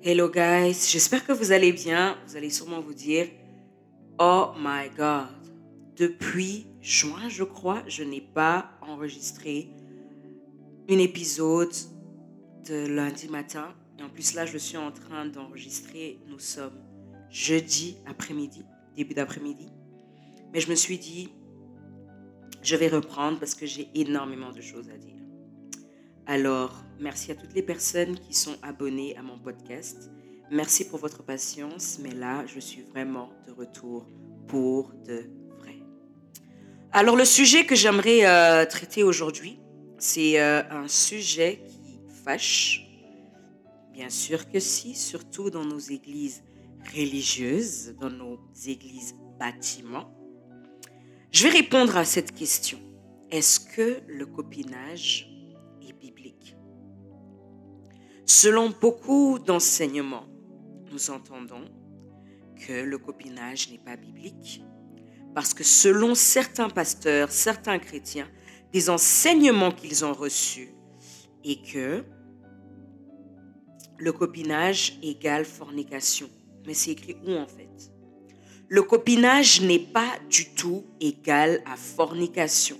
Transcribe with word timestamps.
Hello 0.00 0.28
guys, 0.28 0.86
j'espère 0.88 1.26
que 1.26 1.32
vous 1.32 1.50
allez 1.50 1.72
bien. 1.72 2.16
Vous 2.24 2.36
allez 2.36 2.50
sûrement 2.50 2.80
vous 2.80 2.94
dire, 2.94 3.26
oh 4.20 4.52
my 4.56 4.88
god, 4.96 5.26
depuis 5.96 6.68
juin 6.80 7.28
je 7.28 7.42
crois, 7.42 7.82
je 7.88 8.04
n'ai 8.04 8.20
pas 8.20 8.70
enregistré 8.80 9.70
un 10.88 10.98
épisode 10.98 11.72
de 12.68 12.86
lundi 12.86 13.28
matin. 13.28 13.74
Et 13.98 14.04
en 14.04 14.08
plus 14.08 14.34
là, 14.34 14.46
je 14.46 14.56
suis 14.56 14.76
en 14.76 14.92
train 14.92 15.26
d'enregistrer, 15.26 16.20
nous 16.28 16.38
sommes 16.38 16.78
jeudi 17.28 17.96
après-midi, 18.06 18.64
début 18.94 19.14
d'après-midi. 19.14 19.66
Mais 20.52 20.60
je 20.60 20.70
me 20.70 20.76
suis 20.76 20.98
dit, 20.98 21.30
je 22.62 22.76
vais 22.76 22.88
reprendre 22.88 23.40
parce 23.40 23.56
que 23.56 23.66
j'ai 23.66 23.88
énormément 23.96 24.52
de 24.52 24.60
choses 24.60 24.90
à 24.90 24.96
dire. 24.96 25.17
Alors, 26.30 26.84
merci 27.00 27.32
à 27.32 27.34
toutes 27.34 27.54
les 27.54 27.62
personnes 27.62 28.18
qui 28.20 28.34
sont 28.34 28.56
abonnées 28.62 29.16
à 29.16 29.22
mon 29.22 29.38
podcast. 29.38 30.10
Merci 30.50 30.86
pour 30.86 30.98
votre 30.98 31.22
patience, 31.22 31.98
mais 32.02 32.10
là, 32.12 32.44
je 32.44 32.60
suis 32.60 32.82
vraiment 32.82 33.30
de 33.46 33.52
retour 33.52 34.06
pour 34.46 34.92
de 35.06 35.24
vrai. 35.58 35.76
Alors, 36.92 37.16
le 37.16 37.24
sujet 37.24 37.64
que 37.64 37.74
j'aimerais 37.74 38.26
euh, 38.26 38.66
traiter 38.66 39.02
aujourd'hui, 39.02 39.58
c'est 39.96 40.38
euh, 40.38 40.62
un 40.70 40.86
sujet 40.86 41.62
qui 41.66 41.98
fâche. 42.24 42.86
Bien 43.94 44.10
sûr 44.10 44.50
que 44.50 44.60
si, 44.60 44.94
surtout 44.94 45.48
dans 45.48 45.64
nos 45.64 45.78
églises 45.78 46.42
religieuses, 46.94 47.94
dans 47.98 48.10
nos 48.10 48.38
églises 48.66 49.14
bâtiments. 49.38 50.12
Je 51.32 51.44
vais 51.44 51.54
répondre 51.56 51.96
à 51.96 52.04
cette 52.04 52.34
question. 52.34 52.78
Est-ce 53.30 53.60
que 53.60 54.02
le 54.06 54.26
copinage 54.26 55.27
biblique. 55.92 56.56
Selon 58.26 58.70
beaucoup 58.80 59.38
d'enseignements, 59.38 60.26
nous 60.92 61.10
entendons 61.10 61.64
que 62.66 62.82
le 62.82 62.98
copinage 62.98 63.70
n'est 63.70 63.78
pas 63.78 63.96
biblique 63.96 64.62
parce 65.34 65.54
que 65.54 65.64
selon 65.64 66.14
certains 66.14 66.68
pasteurs, 66.68 67.30
certains 67.30 67.78
chrétiens, 67.78 68.28
des 68.72 68.90
enseignements 68.90 69.70
qu'ils 69.70 70.04
ont 70.04 70.12
reçus 70.12 70.70
et 71.44 71.62
que 71.62 72.04
le 73.98 74.12
copinage 74.12 74.98
égale 75.02 75.44
fornication. 75.44 76.28
Mais 76.66 76.74
c'est 76.74 76.92
écrit 76.92 77.16
où 77.26 77.32
en 77.32 77.46
fait? 77.46 77.92
Le 78.68 78.82
copinage 78.82 79.62
n'est 79.62 79.78
pas 79.78 80.18
du 80.28 80.54
tout 80.54 80.84
égal 81.00 81.62
à 81.64 81.76
fornication 81.76 82.76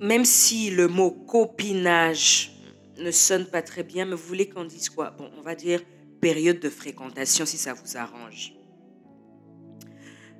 même 0.00 0.24
si 0.24 0.70
le 0.70 0.88
mot 0.88 1.10
copinage 1.10 2.52
ne 2.98 3.10
sonne 3.10 3.46
pas 3.46 3.62
très 3.62 3.82
bien, 3.82 4.04
mais 4.04 4.14
vous 4.14 4.26
voulez 4.26 4.48
qu'on 4.48 4.64
dise 4.64 4.88
quoi? 4.88 5.10
Bon, 5.10 5.30
on 5.38 5.42
va 5.42 5.54
dire 5.54 5.82
période 6.20 6.60
de 6.60 6.70
fréquentation 6.70 7.44
si 7.44 7.58
ça 7.58 7.74
vous 7.74 7.96
arrange. 7.96 8.54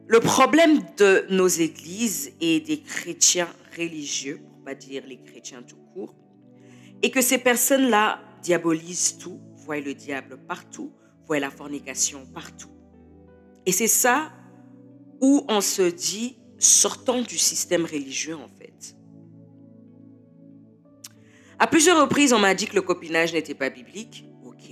Le 0.06 0.20
problème 0.20 0.80
de 0.97 1.27
nos 1.30 1.48
églises 1.48 2.32
et 2.41 2.60
des 2.60 2.80
chrétiens 2.80 3.48
religieux, 3.77 4.41
pour 4.42 4.64
pas 4.64 4.75
dire 4.75 5.02
les 5.06 5.20
chrétiens 5.22 5.62
tout 5.62 5.78
court, 5.92 6.14
est 7.02 7.10
que 7.10 7.20
ces 7.20 7.38
personnes-là 7.38 8.20
diabolisent 8.42 9.19
tout, 9.19 9.41
voient 9.56 9.80
le 9.80 9.94
diable 9.94 10.38
partout, 10.47 10.92
voient 11.27 11.41
la 11.41 11.50
fornication 11.50 12.27
partout. 12.32 12.70
Et 13.66 13.72
c'est 13.72 13.88
ça 13.88 14.32
où 15.20 15.44
on 15.48 15.60
se 15.60 15.82
dit, 15.82 16.38
sortant 16.58 17.20
du 17.20 17.36
système 17.36 17.84
religieux 17.84 18.36
en 18.36 18.48
fait. 18.58 18.63
À 21.58 21.66
plusieurs 21.66 22.00
reprises, 22.00 22.33
on 22.33 22.38
m'a 22.38 22.55
dit 22.55 22.66
que 22.66 22.74
le 22.74 22.83
copinage 22.83 23.33
n'était 23.33 23.55
pas 23.55 23.70
biblique. 23.70 24.27
Ok. 24.44 24.70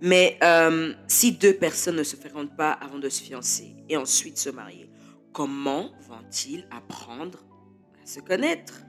Mais 0.00 0.38
euh, 0.42 0.92
si 1.08 1.32
deux 1.32 1.54
personnes 1.54 1.96
ne 1.96 2.02
se 2.02 2.16
fréquentent 2.16 2.56
pas 2.56 2.72
avant 2.72 2.98
de 2.98 3.08
se 3.08 3.22
fiancer 3.22 3.74
et 3.88 3.96
ensuite 3.96 4.38
se 4.38 4.50
marier, 4.50 4.90
comment 5.32 5.92
vont-ils 6.08 6.66
apprendre 6.70 7.44
à 8.02 8.06
se 8.06 8.20
connaître? 8.20 8.82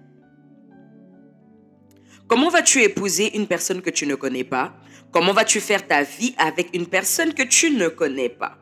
Comment 2.27 2.49
vas-tu 2.49 2.81
épouser 2.81 3.37
une 3.37 3.47
personne 3.47 3.81
que 3.81 3.89
tu 3.89 4.07
ne 4.07 4.15
connais 4.15 4.43
pas? 4.43 4.75
Comment 5.11 5.31
vas-tu 5.31 5.59
faire 5.59 5.87
ta 5.87 6.03
vie 6.03 6.35
avec 6.37 6.75
une 6.75 6.87
personne 6.87 7.33
que 7.33 7.43
tu 7.43 7.71
ne 7.71 7.87
connais 7.87 8.29
pas? 8.29 8.57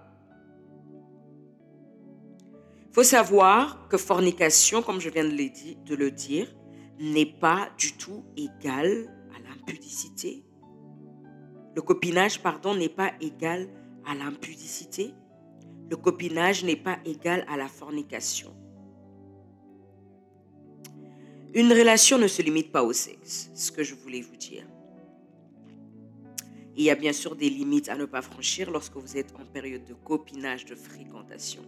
Il 2.90 2.94
faut 2.94 3.04
savoir 3.04 3.88
que 3.88 3.98
fornication, 3.98 4.84
comme 4.84 5.02
je 5.02 5.10
viens 5.10 5.24
de 5.24 5.96
le 5.96 6.12
dire, 6.12 6.48
n'est 7.12 7.26
pas 7.26 7.70
du 7.78 7.94
tout 7.94 8.24
égal 8.38 9.10
à 9.36 9.40
l'impudicité. 9.40 10.46
Le 11.76 11.82
copinage, 11.82 12.42
pardon, 12.42 12.76
n'est 12.76 12.88
pas 12.88 13.12
égal 13.20 13.68
à 14.06 14.16
l'impudicité. 14.16 15.14
Le 15.90 15.98
copinage 15.98 16.64
n'est 16.64 16.76
pas 16.76 17.00
égal 17.04 17.46
à 17.50 17.58
la 17.58 17.68
fornication. 17.68 18.56
Une 21.54 21.72
relation 21.72 22.18
ne 22.18 22.28
se 22.28 22.42
limite 22.42 22.72
pas 22.72 22.84
au 22.84 22.94
sexe, 22.94 23.52
ce 23.54 23.72
que 23.72 23.84
je 23.84 23.96
voulais 23.96 24.22
vous 24.22 24.38
dire. 24.38 24.66
Il 26.76 26.84
y 26.84 26.90
a 26.90 26.96
bien 26.96 27.14
sûr 27.14 27.36
des 27.36 27.50
limites 27.50 27.90
à 27.90 27.96
ne 27.96 28.06
pas 28.06 28.22
franchir 28.22 28.72
lorsque 28.72 28.96
vous 28.96 29.18
êtes 29.18 29.34
en 29.36 29.46
période 29.46 29.86
de 29.86 29.94
copinage, 29.94 30.66
de 30.66 30.74
fréquentation. 30.74 31.62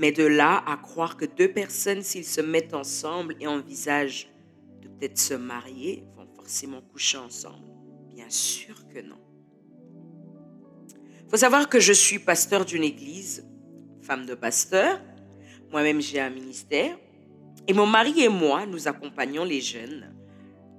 Mais 0.00 0.12
de 0.12 0.24
là 0.24 0.64
à 0.66 0.78
croire 0.78 1.18
que 1.18 1.26
deux 1.26 1.52
personnes, 1.52 2.00
s'ils 2.00 2.24
se 2.24 2.40
mettent 2.40 2.72
ensemble 2.72 3.36
et 3.38 3.46
envisagent 3.46 4.30
de 4.80 4.88
peut-être 4.88 5.18
se 5.18 5.34
marier, 5.34 6.04
vont 6.16 6.26
forcément 6.34 6.80
coucher 6.80 7.18
ensemble. 7.18 7.66
Bien 8.14 8.30
sûr 8.30 8.76
que 8.88 9.02
non. 9.02 9.18
Il 11.22 11.28
faut 11.28 11.36
savoir 11.36 11.68
que 11.68 11.80
je 11.80 11.92
suis 11.92 12.18
pasteur 12.18 12.64
d'une 12.64 12.82
église, 12.82 13.46
femme 14.00 14.24
de 14.24 14.34
pasteur. 14.34 15.02
Moi-même, 15.70 16.00
j'ai 16.00 16.18
un 16.18 16.30
ministère. 16.30 16.96
Et 17.68 17.74
mon 17.74 17.86
mari 17.86 18.22
et 18.22 18.30
moi, 18.30 18.64
nous 18.64 18.88
accompagnons 18.88 19.44
les 19.44 19.60
jeunes 19.60 20.16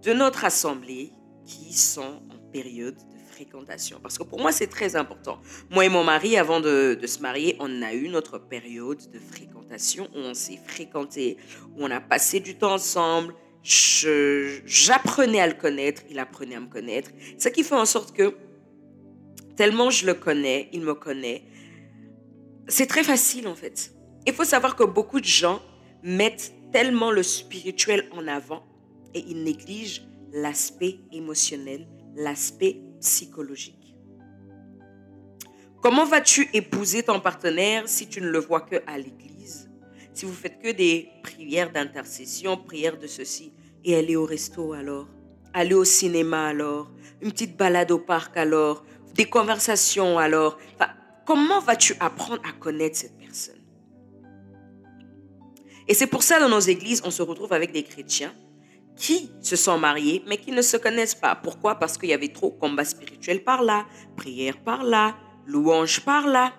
de 0.02 0.14
notre 0.14 0.46
assemblée 0.46 1.12
qui 1.46 1.74
sont 1.74 2.24
en 2.32 2.52
période 2.52 2.98
fréquentation. 3.42 4.00
Parce 4.02 4.18
que 4.18 4.24
pour 4.24 4.40
moi, 4.40 4.52
c'est 4.52 4.68
très 4.68 4.96
important. 4.96 5.40
Moi 5.70 5.86
et 5.86 5.90
mon 5.90 6.04
mari, 6.04 6.38
avant 6.38 6.60
de, 6.60 6.98
se 7.06 7.20
marier, 7.20 7.56
on 7.60 7.82
a 7.82 7.94
eu 7.94 8.08
notre 8.08 8.38
période 8.38 9.00
de 9.12 9.20
fréquentation 9.20 10.08
où 10.16 10.20
on 10.20 10.34
s'est 10.34 10.60
fréquenté, 10.64 11.38
où 11.76 11.84
on 11.86 11.92
a 11.92 12.00
passé 12.00 12.40
du 12.40 12.56
temps 12.56 12.74
ensemble. 12.74 13.34
J'apprenais 13.64 15.42
à 15.42 15.48
le 15.48 15.54
connaître, 15.54 16.04
il 16.10 16.20
apprenait 16.20 16.56
à 16.56 16.60
me 16.60 16.68
connaître. 16.68 17.12
Ce 17.38 17.50
qui 17.50 17.64
fait 17.64 17.76
en 17.76 17.86
sorte 17.86 18.16
que, 18.16 18.36
tellement 19.56 19.90
je 19.90 20.06
le 20.06 20.14
connais, 20.14 20.70
il 20.74 20.82
me 20.82 20.94
connaît, 20.94 21.44
c'est 22.68 22.88
très 22.88 23.04
facile 23.04 23.48
en 23.48 23.56
fait. 23.56 23.94
Il 24.26 24.34
faut 24.34 24.44
savoir 24.44 24.76
que 24.76 24.84
beaucoup 24.84 25.20
de 25.20 25.26
gens 25.26 25.62
mettent 26.04 26.54
tellement 26.72 27.12
le 27.12 27.24
spirituel 27.24 28.08
en 28.12 28.28
avant 28.28 28.64
et 29.14 29.24
ils 29.28 29.44
négligent 29.44 30.04
l'aspect 30.32 31.00
émotionnel, 31.12 31.88
l'aspect 32.16 32.82
psychologique. 33.02 33.96
Comment 35.82 36.06
vas-tu 36.06 36.48
épouser 36.54 37.04
ton 37.04 37.20
partenaire 37.20 37.90
si 37.90 38.08
tu 38.08 38.22
ne 38.22 38.30
le 38.30 38.40
vois 38.40 38.62
que 38.62 38.78
à 38.88 38.98
l'église? 38.98 39.70
Si 40.14 40.26
vous 40.26 40.34
faites 40.34 40.60
que 40.60 40.72
des 40.72 41.10
prières 41.24 41.72
d'intercession, 41.72 42.56
prières 42.56 43.00
de 43.00 43.08
ceci, 43.08 43.54
et 43.84 43.96
aller 43.96 44.16
au 44.16 44.26
resto 44.26 44.74
alors? 44.74 45.08
Aller 45.54 45.74
au 45.74 45.84
cinéma 45.84 46.48
alors? 46.48 46.92
Une 47.22 47.32
petite 47.32 47.58
balade 47.58 47.92
au 47.92 47.98
parc 47.98 48.38
alors? 48.38 48.86
Des 49.16 49.26
conversations 49.26 50.20
alors? 50.20 50.58
Comment 51.26 51.60
vas-tu 51.60 51.96
apprendre 52.00 52.42
à 52.48 52.52
connaître 52.52 52.98
cette 52.98 53.18
personne? 53.18 53.62
Et 55.88 55.94
c'est 55.94 56.08
pour 56.08 56.24
ça 56.24 56.40
dans 56.40 56.50
nos 56.50 56.60
églises, 56.60 57.02
on 57.06 57.12
se 57.12 57.24
retrouve 57.24 57.54
avec 57.54 57.72
des 57.72 57.84
chrétiens 57.84 58.34
qui 58.96 59.32
se 59.42 59.56
sont 59.56 59.78
mariés, 59.78 60.24
mais 60.28 60.38
qui 60.38 60.52
ne 60.52 60.62
se 60.62 60.78
connaissent 60.78 61.16
pas. 61.16 61.36
Pourquoi? 61.36 61.76
Parce 61.76 61.98
qu'il 61.98 62.10
y 62.10 62.14
avait 62.14 62.32
trop 62.32 62.52
combat 62.52 62.86
spirituel 62.86 63.44
par 63.44 63.64
là, 63.64 63.86
prière 64.16 64.62
par 64.64 64.84
là, 64.84 65.16
louange 65.46 66.02
par 66.02 66.28
là. 66.28 66.54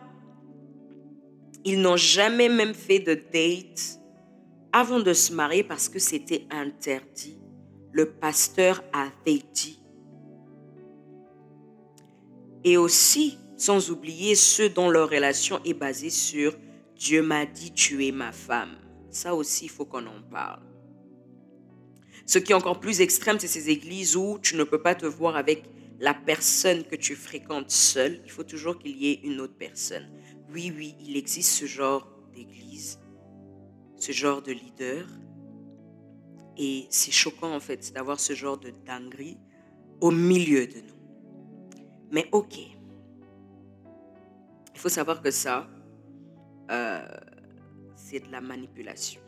Ils 1.65 1.81
n'ont 1.81 1.97
jamais 1.97 2.49
même 2.49 2.75
fait 2.75 2.99
de 2.99 3.15
date 3.15 4.01
avant 4.73 5.01
de 5.01 5.13
se 5.13 5.33
marier 5.33 5.63
parce 5.63 5.89
que 5.89 5.99
c'était 5.99 6.47
interdit. 6.51 7.39
Le 7.93 8.11
pasteur 8.11 8.83
avait 8.93 9.43
dit. 9.53 9.79
Et 12.65 12.77
aussi, 12.77 13.39
sans 13.57 13.91
oublier 13.91 14.35
ceux 14.35 14.69
dont 14.69 14.91
leur 14.91 15.11
relation 15.11 15.61
est 15.65 15.75
basée 15.75 16.11
sur 16.11 16.57
Dieu 16.97 17.23
m'a 17.23 17.47
dit 17.47 17.73
tu 17.73 18.07
es 18.07 18.13
ma 18.13 18.33
femme. 18.33 18.77
Ça 19.11 19.35
aussi, 19.35 19.67
il 19.67 19.71
faut 19.71 19.85
qu'on 19.85 20.07
en 20.07 20.23
parle. 20.31 20.63
Ce 22.27 22.39
qui 22.39 22.53
est 22.53 22.55
encore 22.55 22.81
plus 22.81 23.01
extrême, 23.01 23.39
c'est 23.39 23.49
ces 23.49 23.71
églises 23.71 24.17
où 24.17 24.39
tu 24.41 24.57
ne 24.57 24.65
peux 24.65 24.81
pas 24.81 24.95
te 24.95 25.07
voir 25.07 25.37
avec 25.37 25.65
la 25.99 26.15
personne 26.15 26.85
que 26.85 26.97
tu 26.97 27.15
fréquentes 27.15 27.71
seule. 27.71 28.21
Il 28.25 28.31
faut 28.31 28.45
toujours 28.45 28.79
qu'il 28.79 28.97
y 28.97 29.11
ait 29.11 29.21
une 29.25 29.41
autre 29.41 29.57
personne. 29.57 30.09
Oui, 30.53 30.73
oui, 30.77 30.97
il 31.01 31.17
existe 31.17 31.53
ce 31.53 31.67
genre 31.67 32.09
d'église, 32.35 32.99
ce 33.97 34.13
genre 34.13 34.43
de 34.43 34.53
leader. 34.53 35.07
Et 36.59 36.87
c'est 36.91 37.13
choquant 37.13 37.55
en 37.55 37.61
fait 37.61 37.93
d'avoir 37.93 38.21
ce 38.21 38.35
genre 38.35 38.59
de 38.59 38.71
dinguerie 38.85 39.39
au 40.01 40.11
milieu 40.11 40.67
de 40.67 40.81
nous. 40.81 41.03
Mais 42.11 42.29
ok, 42.33 42.59
il 44.75 44.79
faut 44.79 44.91
savoir 44.91 45.23
que 45.23 45.31
ça, 45.31 45.67
euh, 46.71 47.07
c'est 47.97 48.21
de 48.21 48.31
la 48.31 48.41
manipulation. 48.41 49.21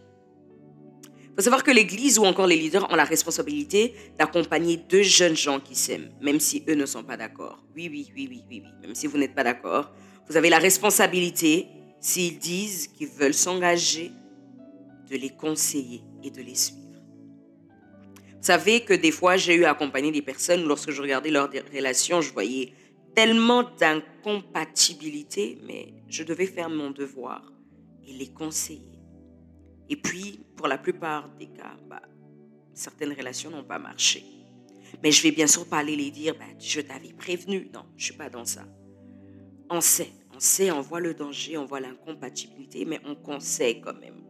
Il 1.34 1.38
faut 1.38 1.42
savoir 1.46 1.64
que 1.64 1.72
l'Église 1.72 2.20
ou 2.20 2.24
encore 2.24 2.46
les 2.46 2.56
leaders 2.56 2.88
ont 2.92 2.94
la 2.94 3.02
responsabilité 3.02 3.92
d'accompagner 4.16 4.76
deux 4.76 5.02
jeunes 5.02 5.36
gens 5.36 5.58
qui 5.58 5.74
s'aiment, 5.74 6.12
même 6.20 6.38
si 6.38 6.62
eux 6.68 6.76
ne 6.76 6.86
sont 6.86 7.02
pas 7.02 7.16
d'accord. 7.16 7.64
Oui, 7.74 7.88
oui, 7.90 8.08
oui, 8.14 8.28
oui, 8.30 8.44
oui, 8.48 8.62
oui. 8.64 8.70
Même 8.82 8.94
si 8.94 9.08
vous 9.08 9.18
n'êtes 9.18 9.34
pas 9.34 9.42
d'accord, 9.42 9.92
vous 10.28 10.36
avez 10.36 10.48
la 10.48 10.60
responsabilité, 10.60 11.66
s'ils 11.98 12.38
disent 12.38 12.86
qu'ils 12.86 13.08
veulent 13.08 13.34
s'engager, 13.34 14.12
de 15.10 15.16
les 15.16 15.30
conseiller 15.30 16.02
et 16.22 16.30
de 16.30 16.40
les 16.40 16.54
suivre. 16.54 17.00
Vous 18.28 18.42
savez 18.42 18.82
que 18.84 18.94
des 18.94 19.10
fois, 19.10 19.36
j'ai 19.36 19.56
eu 19.56 19.64
à 19.64 19.72
accompagner 19.72 20.12
des 20.12 20.22
personnes, 20.22 20.64
lorsque 20.64 20.92
je 20.92 21.02
regardais 21.02 21.30
leurs 21.32 21.50
relations, 21.74 22.20
je 22.20 22.32
voyais 22.32 22.74
tellement 23.16 23.64
d'incompatibilité, 23.76 25.58
mais 25.66 25.94
je 26.08 26.22
devais 26.22 26.46
faire 26.46 26.70
mon 26.70 26.92
devoir 26.92 27.52
et 28.06 28.12
les 28.12 28.28
conseiller. 28.28 28.93
Et 29.88 29.96
puis, 29.96 30.44
pour 30.56 30.68
la 30.68 30.78
plupart 30.78 31.28
des 31.38 31.48
cas, 31.48 31.76
bah, 31.88 32.02
certaines 32.72 33.12
relations 33.12 33.50
n'ont 33.50 33.64
pas 33.64 33.78
marché. 33.78 34.24
Mais 35.02 35.10
je 35.10 35.22
vais 35.22 35.32
bien 35.32 35.46
sûr 35.46 35.66
pas 35.66 35.78
aller 35.78 35.96
les 35.96 36.10
dire, 36.10 36.34
bah, 36.38 36.44
je 36.58 36.80
t'avais 36.80 37.12
prévenu. 37.12 37.70
Non, 37.72 37.84
je 37.96 38.06
suis 38.06 38.16
pas 38.16 38.30
dans 38.30 38.44
ça. 38.44 38.64
On 39.70 39.80
sait, 39.80 40.10
on 40.34 40.40
sait, 40.40 40.70
on 40.70 40.80
voit 40.80 41.00
le 41.00 41.14
danger, 41.14 41.56
on 41.56 41.64
voit 41.64 41.80
l'incompatibilité, 41.80 42.84
mais 42.84 43.00
on 43.04 43.14
conseille 43.14 43.80
quand 43.80 43.98
même. 43.98 44.22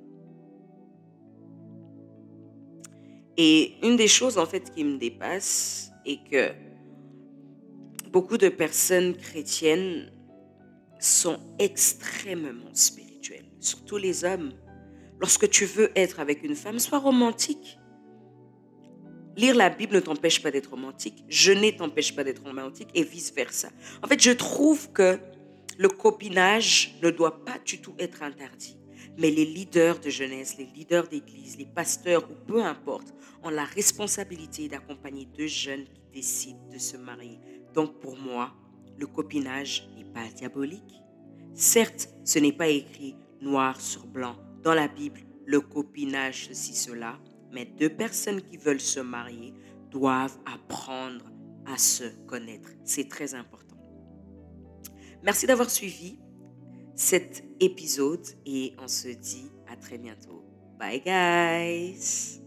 Et 3.36 3.74
une 3.82 3.96
des 3.96 4.08
choses 4.08 4.38
en 4.38 4.46
fait 4.46 4.70
qui 4.72 4.84
me 4.84 4.96
dépasse 4.96 5.90
est 6.06 6.22
que 6.30 6.52
beaucoup 8.10 8.38
de 8.38 8.48
personnes 8.48 9.16
chrétiennes 9.16 10.12
sont 11.00 11.38
extrêmement 11.58 12.72
spirituelles, 12.72 13.50
surtout 13.58 13.96
les 13.96 14.24
hommes. 14.24 14.52
Lorsque 15.20 15.49
tu 15.49 15.64
veux 15.64 15.90
être 15.96 16.20
avec 16.20 16.43
une 16.43 16.56
femme, 16.56 16.78
sois 16.78 16.99
romantique. 16.99 17.78
Lire 19.37 19.56
la 19.56 19.69
Bible 19.70 19.96
ne 19.96 20.00
t'empêche 20.00 20.43
pas 20.43 20.50
d'être 20.50 20.70
romantique, 20.70 21.25
jeûner 21.28 21.75
t'empêche 21.75 22.14
pas 22.14 22.22
d'être 22.22 22.44
romantique 22.44 22.88
et 22.94 23.02
vice-versa. 23.02 23.69
En 24.02 24.06
fait, 24.06 24.20
je 24.20 24.31
trouve 24.31 24.93
que 24.93 25.19
le 25.76 25.88
copinage 25.88 26.94
ne 27.02 27.11
doit 27.11 27.44
pas 27.44 27.58
du 27.64 27.81
tout 27.81 27.94
être 27.99 28.22
interdit. 28.22 28.76
Mais 29.19 29.31
les 29.31 29.44
leaders 29.44 29.99
de 30.00 30.11
jeunesse, 30.11 30.56
les 30.56 30.66
leaders 30.66 31.08
d'église, 31.08 31.56
les 31.56 31.67
pasteurs 31.67 32.28
ou 32.31 32.34
peu 32.46 32.62
importe, 32.62 33.12
ont 33.43 33.50
la 33.50 33.64
responsabilité 33.64 34.69
d'accompagner 34.69 35.26
deux 35.37 35.46
jeunes 35.46 35.84
qui 35.84 36.02
décident 36.12 36.69
de 36.72 36.78
se 36.78 36.96
marier. 36.96 37.38
Donc 37.75 38.00
pour 38.00 38.17
moi, 38.17 38.52
le 38.96 39.06
copinage 39.06 39.88
n'est 39.96 40.05
pas 40.05 40.26
diabolique. 40.34 41.02
Certes, 41.55 42.08
ce 42.25 42.38
n'est 42.38 42.52
pas 42.52 42.69
écrit 42.69 43.17
noir 43.40 43.81
sur 43.81 44.06
blanc 44.06 44.37
dans 44.64 44.75
la 44.75 44.88
Bible, 44.88 45.20
le 45.46 45.61
copinage, 45.61 46.49
ceci, 46.49 46.75
cela, 46.75 47.19
mais 47.52 47.66
deux 47.66 47.90
personnes 47.90 48.43
qui 48.43 48.56
veulent 48.56 48.81
se 48.81 49.00
marier 49.00 49.55
doivent 49.90 50.37
apprendre 50.46 51.31
à 51.66 51.78
se 51.78 52.05
connaître. 52.26 52.70
C'est 52.84 53.08
très 53.08 53.34
important. 53.34 53.76
Merci 55.22 55.46
d'avoir 55.46 55.70
suivi 55.70 56.19
cet 56.96 57.44
épisode 57.61 58.26
et 58.46 58.75
on 58.78 58.88
se 58.88 59.08
dit 59.08 59.50
à 59.69 59.76
très 59.76 59.99
bientôt. 59.99 60.44
Bye 60.78 61.00
guys 61.00 62.44